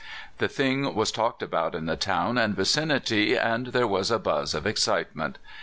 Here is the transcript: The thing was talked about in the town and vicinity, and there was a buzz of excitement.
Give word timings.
The 0.39 0.47
thing 0.47 0.95
was 0.95 1.11
talked 1.11 1.43
about 1.43 1.75
in 1.75 1.85
the 1.85 1.95
town 1.95 2.35
and 2.39 2.55
vicinity, 2.55 3.35
and 3.37 3.67
there 3.67 3.85
was 3.85 4.09
a 4.09 4.17
buzz 4.17 4.55
of 4.55 4.65
excitement. 4.65 5.37